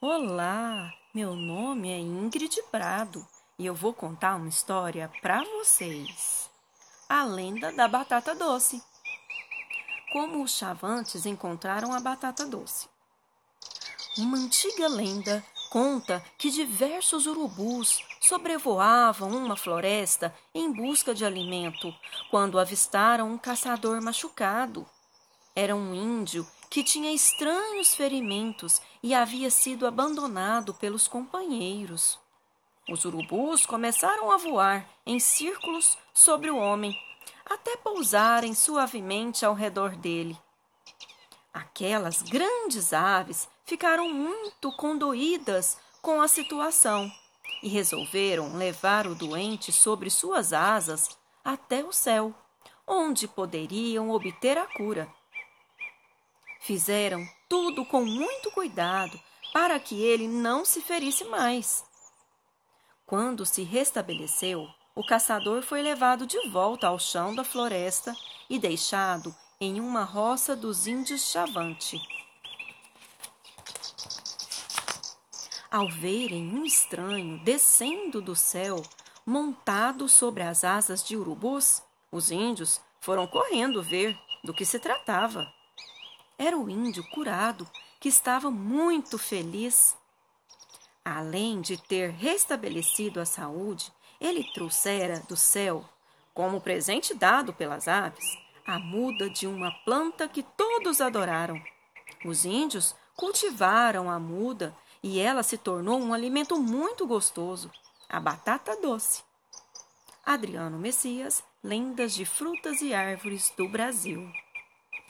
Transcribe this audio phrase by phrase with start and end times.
[0.00, 3.26] Olá, meu nome é Ingrid Prado
[3.58, 6.48] e eu vou contar uma história para vocês.
[7.08, 8.80] A lenda da batata doce.
[10.12, 12.88] Como os chavantes encontraram a batata doce.
[14.16, 21.92] Uma antiga lenda conta que diversos urubus sobrevoavam uma floresta em busca de alimento
[22.30, 24.88] quando avistaram um caçador machucado.
[25.60, 32.16] Era um índio que tinha estranhos ferimentos e havia sido abandonado pelos companheiros.
[32.88, 36.96] Os urubus começaram a voar em círculos sobre o homem,
[37.44, 40.38] até pousarem suavemente ao redor dele.
[41.52, 47.10] Aquelas grandes aves ficaram muito condoídas com a situação
[47.64, 52.32] e resolveram levar o doente sobre suas asas até o céu,
[52.86, 55.17] onde poderiam obter a cura.
[56.60, 59.18] Fizeram tudo com muito cuidado
[59.52, 61.84] para que ele não se ferisse mais.
[63.06, 68.14] Quando se restabeleceu, o caçador foi levado de volta ao chão da floresta
[68.50, 72.00] e deixado em uma roça dos índios Chavante.
[75.70, 78.82] Ao verem um estranho descendo do céu,
[79.24, 85.46] montado sobre as asas de urubus, os índios foram correndo ver do que se tratava.
[86.38, 89.96] Era o índio curado, que estava muito feliz.
[91.04, 95.84] Além de ter restabelecido a saúde, ele trouxera do céu,
[96.32, 101.60] como presente dado pelas aves, a muda de uma planta que todos adoraram.
[102.24, 107.70] Os índios cultivaram a muda e ela se tornou um alimento muito gostoso,
[108.08, 109.22] a batata doce.
[110.24, 114.30] Adriano Messias, Lendas de Frutas e Árvores do Brasil.